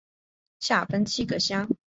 [0.59, 1.69] 下分七个乡。